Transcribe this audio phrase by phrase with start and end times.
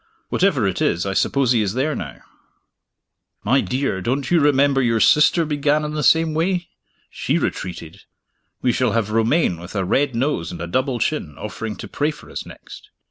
[0.29, 2.21] Whatever it is, I suppose he is there now."
[3.43, 6.69] "My dear, don't you remember your sister began in the same way?
[7.11, 8.01] She retreated.
[8.63, 12.09] We shall have Romayne with a red nose and a double chin, offering to pray
[12.09, 12.89] for us next!